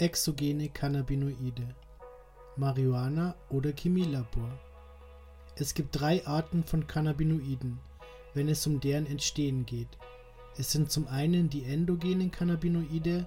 Exogene 0.00 0.68
Cannabinoide 0.68 1.74
Marihuana 2.54 3.34
oder 3.50 3.72
Chemielabor 3.72 4.48
Es 5.56 5.74
gibt 5.74 5.98
drei 5.98 6.24
Arten 6.24 6.62
von 6.62 6.86
Cannabinoiden, 6.86 7.80
wenn 8.32 8.48
es 8.48 8.64
um 8.68 8.78
deren 8.78 9.06
Entstehen 9.06 9.66
geht. 9.66 9.88
Es 10.56 10.70
sind 10.70 10.92
zum 10.92 11.08
einen 11.08 11.50
die 11.50 11.64
endogenen 11.64 12.30
Cannabinoide, 12.30 13.26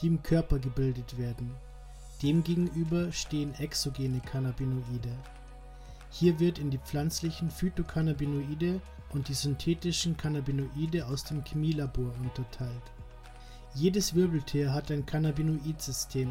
die 0.00 0.06
im 0.06 0.22
Körper 0.22 0.60
gebildet 0.60 1.18
werden. 1.18 1.56
Demgegenüber 2.22 3.10
stehen 3.10 3.52
exogene 3.54 4.20
Cannabinoide. 4.20 5.18
Hier 6.12 6.38
wird 6.38 6.60
in 6.60 6.70
die 6.70 6.78
pflanzlichen 6.78 7.50
Phytocannabinoide 7.50 8.80
und 9.10 9.26
die 9.26 9.34
synthetischen 9.34 10.16
Cannabinoide 10.16 11.04
aus 11.04 11.24
dem 11.24 11.42
Chemielabor 11.42 12.14
unterteilt 12.22 12.92
jedes 13.74 14.14
Wirbeltier 14.14 14.74
hat 14.74 14.90
ein 14.90 15.06
Cannabinoid-System 15.06 16.30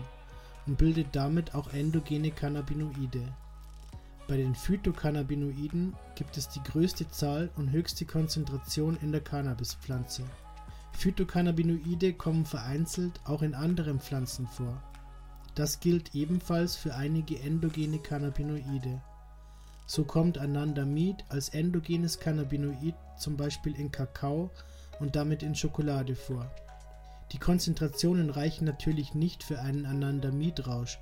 und 0.68 0.78
bildet 0.78 1.08
damit 1.14 1.56
auch 1.56 1.74
endogene 1.74 2.30
Cannabinoide. 2.30 3.34
Bei 4.28 4.38
den 4.38 4.54
Phytocannabinoiden 4.54 5.96
gibt 6.16 6.38
es 6.38 6.50
die 6.50 6.62
größte 6.62 7.10
Zahl 7.10 7.50
und 7.56 7.72
höchste 7.72 8.06
Konzentration 8.06 8.96
in 9.02 9.12
der 9.12 9.22
Cannabispflanze. 9.22 10.24
Phytocannabinoide 10.94 12.14
kommen 12.14 12.46
vereinzelt 12.46 13.20
auch 13.26 13.42
in 13.42 13.56
anderen 13.56 14.00
Pflanzen 14.00 14.48
vor. 14.48 14.82
Das 15.56 15.80
gilt 15.80 16.14
ebenfalls 16.14 16.76
für 16.76 16.94
einige 16.94 17.40
endogene 17.40 17.98
Cannabinoide. 17.98 19.02
So 19.88 20.04
kommt 20.04 20.38
Anandamid 20.38 21.26
als 21.30 21.50
endogenes 21.50 22.20
Cannabinoid 22.20 22.96
zum 23.18 23.36
Beispiel 23.36 23.76
in 23.76 23.92
Kakao 23.92 24.52
und 25.00 25.16
damit 25.16 25.42
in 25.42 25.56
Schokolade 25.56 26.16
vor 26.16 26.50
die 27.32 27.40
Konzentrationen 27.40 28.30
reichen 28.30 28.66
natürlich 28.66 29.14
nicht 29.14 29.44
für 29.44 29.60
einen 29.62 29.86
Anandamid-Rausch, 29.86 31.00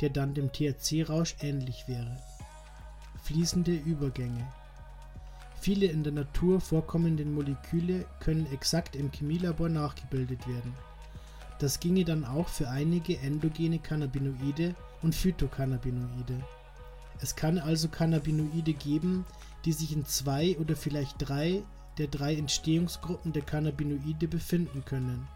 der 0.00 0.10
dann 0.10 0.34
dem 0.34 0.52
THC-Rausch 0.52 1.36
ähnlich 1.40 1.84
wäre. 1.86 2.16
Fließende 3.22 3.72
Übergänge 3.72 4.46
Viele 5.60 5.86
in 5.86 6.04
der 6.04 6.12
Natur 6.12 6.60
vorkommende 6.60 7.24
Moleküle 7.24 8.06
können 8.20 8.50
exakt 8.52 8.96
im 8.96 9.10
Chemielabor 9.10 9.68
nachgebildet 9.68 10.46
werden. 10.46 10.72
Das 11.58 11.80
ginge 11.80 12.04
dann 12.04 12.24
auch 12.24 12.48
für 12.48 12.68
einige 12.70 13.18
endogene 13.18 13.80
Cannabinoide 13.80 14.74
und 15.02 15.14
Phytocannabinoide. 15.14 16.40
Es 17.20 17.34
kann 17.34 17.58
also 17.58 17.88
Cannabinoide 17.88 18.72
geben, 18.72 19.26
die 19.64 19.72
sich 19.72 19.92
in 19.92 20.06
zwei 20.06 20.56
oder 20.58 20.76
vielleicht 20.76 21.16
drei 21.18 21.62
der 21.98 22.06
drei 22.06 22.36
Entstehungsgruppen 22.36 23.32
der 23.32 23.42
Cannabinoide 23.42 24.28
befinden 24.28 24.84
können 24.84 25.26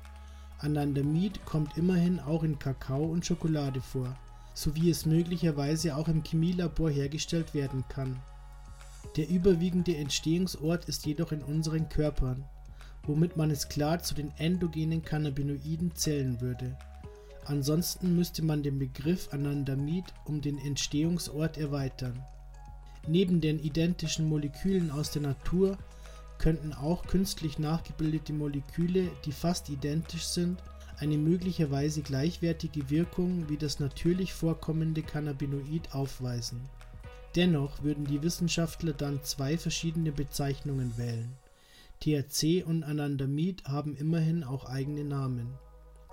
Anandamid 0.63 1.45
kommt 1.45 1.77
immerhin 1.77 2.21
auch 2.21 2.45
in 2.45 2.59
Kakao 2.59 3.05
und 3.05 3.27
Schokolade 3.27 3.81
vor, 3.81 4.17
so 4.55 4.75
wie 4.77 4.91
es 4.91 5.07
möglicherweise 5.07 5.97
auch 5.97 6.09
im 6.09 6.23
Chemielabor 6.23 6.91
hergestellt 6.91 7.53
werden 7.53 7.85
kann. 7.89 8.21
Der 9.17 9.29
überwiegende 9.29 9.97
Entstehungsort 9.97 10.87
ist 10.87 11.05
jedoch 11.05 11.33
in 11.33 11.43
unseren 11.43 11.89
Körpern, 11.89 12.45
womit 13.05 13.37
man 13.37 13.51
es 13.51 13.69
klar 13.69 14.03
zu 14.03 14.15
den 14.15 14.33
endogenen 14.39 15.03
Cannabinoiden 15.03 15.95
zählen 15.97 16.41
würde. 16.41 16.79
Ansonsten 17.45 18.15
müsste 18.15 18.45
man 18.45 18.63
den 18.63 18.79
Begriff 18.79 19.33
Anandamid 19.33 20.05
um 20.27 20.41
den 20.41 20.59
Entstehungsort 20.59 21.59
erweitern. 21.59 22.23
Neben 23.09 23.41
den 23.41 23.59
identischen 23.59 24.29
Molekülen 24.29 24.93
aus 24.93 25.11
der 25.11 25.23
Natur 25.23 25.77
könnten 26.43 26.73
auch 26.73 27.07
künstlich 27.07 27.61
nachgebildete 27.61 28.33
Moleküle, 28.33 29.09
die 29.25 29.33
fast 29.33 29.69
identisch 29.71 30.25
sind, 30.25 30.59
eine 30.99 31.17
möglicherweise 31.17 32.03
gleichwertige 32.03 32.91
Wirkung 32.91 33.49
wie 33.49 33.57
das 33.57 33.79
natürlich 33.79 34.33
vorkommende 34.33 35.03
Cannabinoid 35.03 35.95
aufweisen. 35.95 36.61
Dennoch 37.37 37.83
würden 37.85 38.05
die 38.05 38.23
Wissenschaftler 38.23 38.93
dann 38.93 39.23
zwei 39.23 39.57
verschiedene 39.57 40.11
Bezeichnungen 40.11 40.99
wählen. 40.99 41.33
THC 42.01 42.65
und 42.65 42.83
Anandamid 42.83 43.65
haben 43.65 43.97
immerhin 43.97 44.43
auch 44.43 44.67
eigene 44.67 45.05
Namen. 45.05 45.47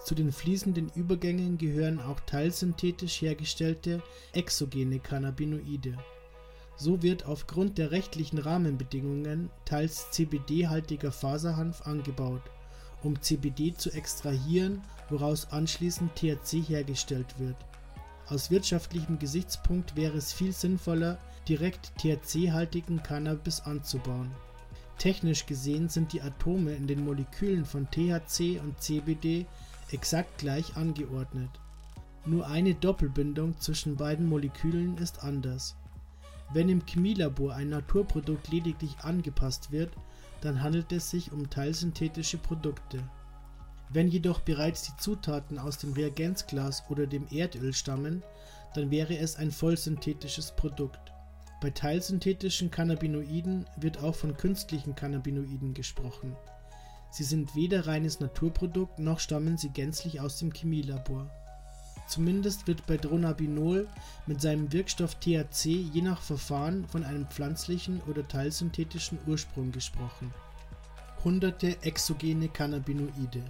Zu 0.06 0.14
den 0.14 0.32
fließenden 0.32 0.92
Übergängen 0.96 1.58
gehören 1.58 2.00
auch 2.00 2.20
teilsynthetisch 2.22 3.22
hergestellte 3.22 4.02
exogene 4.34 5.00
Cannabinoide 5.00 5.98
so 6.80 7.04
wird 7.04 7.26
aufgrund 7.26 7.78
der 7.78 7.92
rechtlichen 7.92 8.40
Rahmenbedingungen 8.40 9.50
teils 9.66 10.10
CBD-haltiger 10.12 11.12
Faserhanf 11.12 11.86
angebaut, 11.86 12.42
um 13.04 13.22
CBD 13.22 13.74
zu 13.74 13.92
extrahieren, 13.92 14.82
woraus 15.10 15.52
anschließend 15.52 16.16
THC 16.16 16.62
hergestellt 16.62 17.38
wird. 17.38 17.58
Aus 18.28 18.50
wirtschaftlichem 18.50 19.20
Gesichtspunkt 19.20 19.98
wäre 19.98 20.18
es 20.18 20.32
viel 20.32 20.54
sinnvoller, 20.54 21.20
direkt 21.50 21.92
THC-haltigen 21.98 23.04
Cannabis 23.04 23.60
anzubauen. 23.60 24.32
Technisch 24.98 25.48
gesehen 25.48 25.90
sind 25.90 26.14
die 26.14 26.22
Atome 26.22 26.74
in 26.74 26.88
den 26.88 27.04
Molekülen 27.04 27.66
von 27.66 27.90
THC 27.92 28.60
und 28.64 28.80
CBD 28.80 29.48
exakt 29.92 30.38
gleich 30.38 30.78
angeordnet. 30.78 31.50
Nur 32.26 32.48
eine 32.48 32.74
Doppelbindung 32.74 33.60
zwischen 33.60 33.98
beiden 33.98 34.28
Molekülen 34.28 34.98
ist 34.98 35.24
anders 35.24 35.76
wenn 36.52 36.70
im 36.70 36.86
Chemielabor 36.86 37.54
ein 37.54 37.70
Naturprodukt 37.70 38.50
lediglich 38.50 38.98
angepasst 39.02 39.72
wird, 39.72 39.92
dann 40.42 40.64
handelt 40.64 40.92
es 40.92 41.10
sich 41.10 41.32
um 41.32 41.50
teilsynthetische 41.50 42.38
Produkte. 42.38 43.04
Wenn 43.90 44.08
jedoch 44.08 44.42
bereits 44.42 44.84
die 44.84 44.98
Zutaten 44.98 45.60
aus 45.60 45.78
dem 45.78 45.94
Reagenzglas 45.94 46.84
oder 46.90 47.08
dem 47.08 47.28
Erdöl 47.30 47.74
stammen, 47.74 48.24
dann 48.74 48.92
wäre 48.92 49.18
es 49.18 49.36
ein 49.36 49.52
vollsynthetisches 49.52 50.56
Produkt. 50.56 51.12
Bei 51.62 51.72
teilsynthetischen 51.72 52.72
Cannabinoiden 52.72 53.66
wird 53.78 54.02
auch 54.02 54.16
von 54.16 54.38
künstlichen 54.38 54.96
Cannabinoiden 54.96 55.74
gesprochen. 55.74 56.36
Sie 57.12 57.24
sind 57.24 57.56
weder 57.56 57.88
reines 57.88 58.20
Naturprodukt 58.20 59.00
noch 59.00 59.20
stammen 59.20 59.58
sie 59.58 59.70
gänzlich 59.70 60.22
aus 60.22 60.38
dem 60.38 60.54
Chemielabor 60.54 61.30
Zumindest 62.10 62.66
wird 62.66 62.88
bei 62.88 62.98
Dronabinol 62.98 63.88
mit 64.26 64.42
seinem 64.42 64.74
Wirkstoff 64.74 65.14
THC 65.20 65.66
je 65.94 66.02
nach 66.02 66.20
Verfahren 66.20 66.88
von 66.88 67.04
einem 67.04 67.28
pflanzlichen 67.28 68.02
oder 68.08 68.28
teilsynthetischen 68.28 69.20
Ursprung 69.28 69.72
gesprochen. 69.72 70.34
Hunderte 71.24 71.84
exogene 71.84 72.50
Cannabinoide 72.50 73.44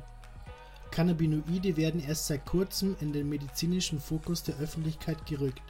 Cannabinoide 0.92 1.78
werden 1.78 2.04
erst 2.04 2.28
seit 2.28 2.46
kurzem 2.46 2.98
in 3.00 3.14
den 3.14 3.30
medizinischen 3.30 4.02
Fokus 4.02 4.44
der 4.44 4.58
Öffentlichkeit 4.58 5.26
gerückt. 5.26 5.64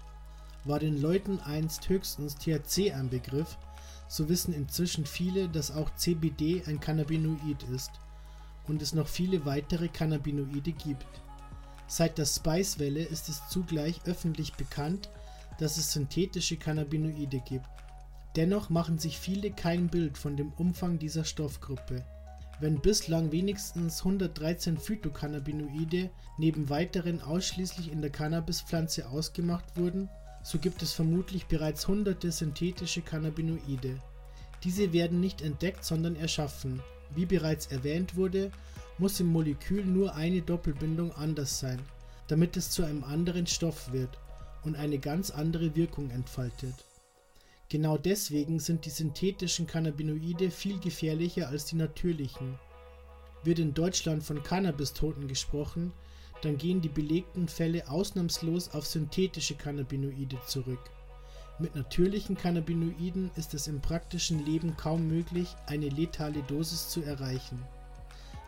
War 0.64 0.80
den 0.80 1.00
Leuten 1.00 1.40
einst 1.42 1.90
höchstens 1.90 2.38
THC 2.38 2.94
ein 2.94 3.12
Begriff, 3.12 3.60
so 4.08 4.30
wissen 4.30 4.52
inzwischen 4.52 5.06
viele, 5.06 5.48
dass 5.48 5.70
auch 5.70 5.94
CBD 5.94 6.64
ein 6.66 6.80
Cannabinoid 6.80 7.62
ist 7.72 7.92
und 8.68 8.82
es 8.82 8.94
noch 8.94 9.08
viele 9.08 9.46
weitere 9.46 9.90
Cannabinoide 9.90 10.72
gibt 10.72 11.06
Seit 11.90 12.20
der 12.20 12.26
Spice-Welle 12.26 13.04
ist 13.04 13.30
es 13.30 13.42
zugleich 13.50 14.00
öffentlich 14.06 14.54
bekannt, 14.54 15.10
dass 15.58 15.78
es 15.78 15.92
synthetische 15.92 16.56
Cannabinoide 16.56 17.40
gibt. 17.40 17.66
Dennoch 18.36 18.70
machen 18.70 19.00
sich 19.00 19.18
viele 19.18 19.50
kein 19.50 19.88
Bild 19.88 20.16
von 20.16 20.38
dem 20.38 20.54
Umfang 20.54 21.00
dieser 21.00 21.26
Stoffgruppe. 21.26 22.06
Wenn 22.60 22.80
bislang 22.80 23.32
wenigstens 23.32 24.00
113 24.00 24.78
Phytocannabinoide 24.78 26.12
neben 26.38 26.70
weiteren 26.70 27.22
ausschließlich 27.22 27.92
in 27.92 28.02
der 28.02 28.12
Cannabispflanze 28.12 29.10
ausgemacht 29.10 29.76
wurden, 29.76 30.10
so 30.44 30.60
gibt 30.60 30.84
es 30.84 30.94
vermutlich 30.94 31.48
bereits 31.48 31.88
hunderte 31.88 32.32
synthetische 32.32 33.02
Cannabinoide. 33.02 34.00
Diese 34.64 34.94
werden 34.94 35.20
nicht 35.20 35.42
entdeckt, 35.42 35.84
sondern 35.84 36.16
erschaffen. 36.16 36.82
Wie 37.16 37.26
bereits 37.26 37.66
erwähnt 37.68 38.16
wurde, 38.16 38.52
muss 39.00 39.20
im 39.20 39.28
Molekül 39.28 39.86
nur 39.86 40.16
eine 40.16 40.42
Doppelbindung 40.42 41.12
anders 41.14 41.60
sein, 41.60 41.80
damit 42.28 42.58
es 42.58 42.70
zu 42.70 42.84
einem 42.84 43.04
anderen 43.04 43.48
Stoff 43.48 43.92
wird 43.92 44.18
und 44.64 44.76
eine 44.76 45.00
ganz 45.00 45.32
andere 45.32 45.76
Wirkung 45.76 46.12
entfaltet. 46.12 46.76
Genau 47.70 47.98
deswegen 47.98 48.60
sind 48.60 48.86
die 48.86 48.90
synthetischen 48.90 49.68
Cannabinoide 49.68 50.52
viel 50.52 50.80
gefährlicher 50.80 51.48
als 51.48 51.66
die 51.66 51.76
natürlichen. 51.76 52.60
Wird 53.44 53.60
in 53.60 53.74
Deutschland 53.74 54.24
von 54.24 54.44
Cannabistoten 54.44 55.28
gesprochen, 55.28 55.94
dann 56.42 56.58
gehen 56.58 56.82
die 56.82 56.90
belegten 56.90 57.48
Fälle 57.48 57.88
ausnahmslos 57.90 58.70
auf 58.70 58.86
synthetische 58.86 59.56
Cannabinoide 59.56 60.38
zurück. 60.48 60.80
Mit 61.60 61.76
natürlichen 61.76 62.38
Cannabinoiden 62.38 63.32
ist 63.36 63.54
es 63.54 63.68
im 63.68 63.82
praktischen 63.82 64.46
Leben 64.46 64.76
kaum 64.78 65.08
möglich, 65.08 65.56
eine 65.68 65.90
letale 65.90 66.42
Dosis 66.44 66.90
zu 66.90 67.02
erreichen. 67.02 67.62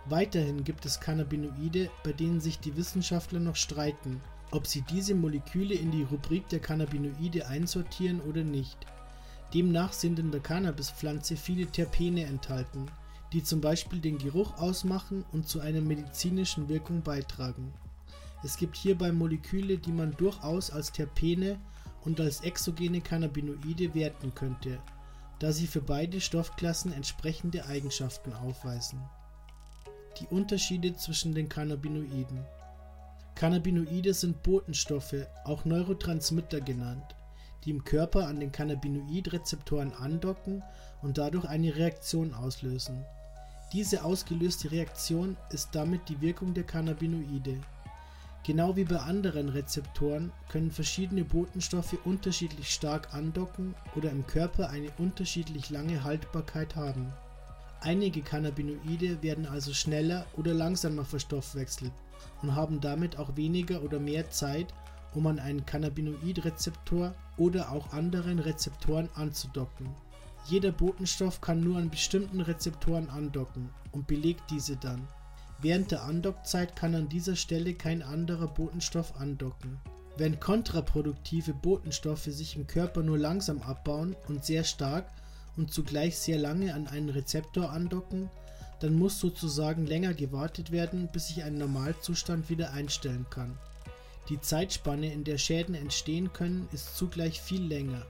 Weiterhin 0.09 0.63
gibt 0.63 0.86
es 0.86 1.00
Cannabinoide, 1.00 1.89
bei 2.03 2.12
denen 2.12 2.42
sich 2.42 2.59
die 2.59 2.75
Wissenschaftler 2.75 3.39
noch 3.39 3.56
streiten, 3.56 4.19
ob 4.50 4.65
sie 4.65 4.81
diese 4.81 5.13
Moleküle 5.13 5.75
in 5.75 5.92
die 5.92 6.03
Rubrik 6.03 6.50
der 6.50 6.59
Cannabinoide 6.59 7.48
einsortieren 7.48 8.19
oder 8.21 8.44
nicht. 8.44 8.77
Demnach 9.53 9.94
sind 9.94 10.18
in 10.18 10.31
der 10.31 10.42
Cannabispflanze 10.42 11.38
viele 11.38 11.68
Terpene 11.68 12.25
enthalten, 12.25 12.88
die 13.31 13.44
zum 13.44 13.62
Beispiel 13.62 14.00
den 14.00 14.18
Geruch 14.18 14.57
ausmachen 14.57 15.24
und 15.31 15.48
zu 15.48 15.59
einer 15.59 15.81
medizinischen 15.81 16.68
Wirkung 16.68 17.01
beitragen. 17.01 17.71
Es 18.44 18.57
gibt 18.57 18.75
hierbei 18.75 19.12
Moleküle, 19.12 19.77
die 19.77 19.92
man 19.92 20.15
durchaus 20.18 20.71
als 20.71 20.92
Terpene 20.92 21.59
und 22.04 22.19
als 22.19 22.42
exogene 22.42 23.01
Cannabinoide 23.01 23.94
werten 23.94 24.33
könnte, 24.33 24.80
da 25.39 25.51
sie 25.51 25.68
für 25.68 25.81
beide 25.81 26.19
Stoffklassen 26.19 26.92
entsprechende 26.92 27.65
Eigenschaften 27.68 28.33
aufweisen. 28.33 29.00
Die 30.19 30.27
Unterschiede 30.27 30.95
zwischen 30.95 31.33
den 31.33 31.49
Cannabinoiden 31.49 32.45
Cannabinoide 33.35 34.13
sind 34.13 34.43
Botenstoffe, 34.43 35.25
auch 35.45 35.65
Neurotransmitter 35.65 36.61
genannt, 36.61 37.15
die 37.63 37.71
im 37.71 37.83
Körper 37.83 38.27
an 38.27 38.39
den 38.39 38.51
Cannabinoidrezeptoren 38.51 39.93
andocken 39.93 40.63
und 41.01 41.17
dadurch 41.17 41.45
eine 41.45 41.75
Reaktion 41.75 42.33
auslösen. 42.33 43.03
Diese 43.73 44.03
ausgelöste 44.03 44.71
Reaktion 44.71 45.37
ist 45.49 45.69
damit 45.73 46.07
die 46.09 46.21
Wirkung 46.21 46.53
der 46.53 46.65
Cannabinoide 46.65 47.61
Genau 48.43 48.75
wie 48.75 48.85
bei 48.85 48.97
anderen 48.97 49.49
Rezeptoren 49.49 50.31
können 50.49 50.71
verschiedene 50.71 51.23
Botenstoffe 51.23 51.95
unterschiedlich 52.05 52.73
stark 52.73 53.13
andocken 53.13 53.75
oder 53.95 54.09
im 54.09 54.25
Körper 54.25 54.69
eine 54.69 54.89
unterschiedlich 54.97 55.69
lange 55.69 56.03
Haltbarkeit 56.03 56.75
haben. 56.75 57.13
Einige 57.83 58.22
Cannabinoide 58.22 59.24
werden 59.24 59.48
also 59.48 59.74
schneller 59.74 60.28
oder 60.38 60.54
langsamer 60.54 61.04
verstoffwechselt 61.04 61.92
und 62.44 62.56
haben 62.56 62.80
damit 62.80 63.18
auch 63.18 63.36
weniger 63.36 63.81
oder 63.81 64.00
mehr 64.00 64.30
Zeit, 64.30 64.72
um 65.16 65.25
an 65.25 65.39
einen 65.39 65.66
Cannabinoidrezeptor 65.66 67.16
oder 67.38 67.72
auch 67.72 67.92
anderen 67.92 68.38
Rezeptoren 68.38 69.10
anzudocken. 69.16 69.89
Jeder 70.45 70.72
Botenstoff 70.72 71.42
kann 71.42 71.62
nur 71.62 71.78
an 71.78 71.89
bestimmten 71.89 72.42
Rezeptoren 72.42 73.10
andocken 73.10 73.69
und 73.92 74.06
belegt 74.06 74.44
diese 74.51 74.75
dann. 74.78 75.07
Während 75.60 75.89
der 75.89 76.04
Andockzeit 76.04 76.75
kann 76.75 76.94
an 76.94 77.10
dieser 77.10 77.36
Stelle 77.36 77.74
kein 77.74 78.04
anderer 78.04 78.48
Botenstoff 78.48 79.19
andocken. 79.19 79.80
Wenn 80.18 80.39
kontraproduktive 80.39 81.54
Botenstoffe 81.54 82.25
sich 82.25 82.56
im 82.56 82.68
Körper 82.68 83.01
nur 83.01 83.18
langsam 83.18 83.62
abbauen 83.63 84.16
und 84.28 84.45
sehr 84.45 84.63
stark 84.63 85.07
und 85.57 85.74
zugleich 85.74 86.18
sehr 86.18 86.38
lange 86.38 86.74
an 86.74 86.88
einen 86.88 87.09
Rezeptor 87.09 87.71
andocken, 87.71 88.30
dann 88.80 88.95
muss 88.95 89.19
sozusagen 89.19 89.86
länger 89.86 90.13
gewartet 90.13 90.71
werden, 90.71 91.09
bis 91.12 91.27
sich 91.27 91.44
ein 91.44 91.57
Normalzustand 91.57 92.50
wieder 92.50 92.74
einstellen 92.74 93.25
kann. 93.30 93.57
Die 94.30 94.39
Zeitspanne, 94.39 95.12
in 95.12 95.24
der 95.24 95.38
Schäden 95.38 95.75
entstehen 95.75 96.33
können, 96.33 96.68
ist 96.71 96.98
zugleich 96.98 97.42
viel 97.42 97.63
länger. 97.63 98.06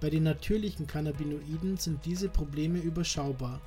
Bei 0.00 0.10
den 0.10 0.22
natürlichen 0.22 0.86
Cannabinoiden 0.86 1.76
sind 1.76 2.04
diese 2.04 2.28
Probleme 2.28 2.78
überschaubar 2.78 3.60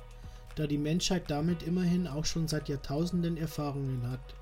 da 0.54 0.66
die 0.66 0.78
Menschheit 0.78 1.30
damit 1.30 1.62
immerhin 1.62 2.06
auch 2.06 2.24
schon 2.24 2.48
seit 2.48 2.68
Jahrtausenden 2.68 3.36
Erfahrungen 3.36 4.08
hat. 4.10 4.34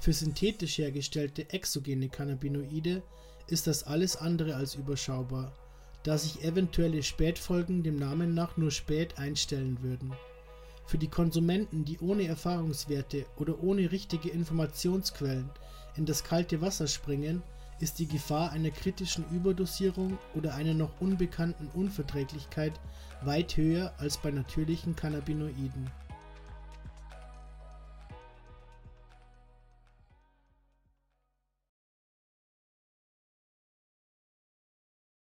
Für 0.00 0.12
synthetisch 0.12 0.78
hergestellte 0.78 1.50
exogene 1.50 2.08
Cannabinoide 2.08 3.02
ist 3.48 3.66
das 3.66 3.82
alles 3.82 4.16
andere 4.16 4.54
als 4.54 4.76
überschaubar, 4.76 5.52
da 6.02 6.16
sich 6.18 6.44
eventuelle 6.44 7.02
Spätfolgen 7.02 7.82
dem 7.82 7.96
Namen 7.96 8.34
nach 8.34 8.56
nur 8.56 8.70
spät 8.70 9.18
einstellen 9.18 9.78
würden. 9.82 10.12
Für 10.86 10.98
die 10.98 11.08
Konsumenten, 11.08 11.84
die 11.84 11.98
ohne 11.98 12.26
Erfahrungswerte 12.26 13.26
oder 13.36 13.62
ohne 13.62 13.92
richtige 13.92 14.30
Informationsquellen 14.30 15.50
in 15.96 16.06
das 16.06 16.24
kalte 16.24 16.60
Wasser 16.60 16.86
springen, 16.86 17.42
ist 17.80 17.98
die 17.98 18.08
Gefahr 18.08 18.52
einer 18.52 18.70
kritischen 18.70 19.24
Überdosierung 19.30 20.18
oder 20.34 20.54
einer 20.54 20.74
noch 20.74 21.00
unbekannten 21.00 21.68
Unverträglichkeit 21.74 22.72
weit 23.22 23.56
höher 23.56 23.92
als 23.98 24.16
bei 24.16 24.30
natürlichen 24.30 24.96
Cannabinoiden 24.96 25.90